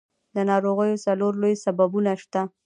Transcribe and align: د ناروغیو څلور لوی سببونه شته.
د 0.35 0.37
ناروغیو 0.49 1.01
څلور 1.05 1.33
لوی 1.41 1.55
سببونه 1.63 2.11
شته. 2.21 2.41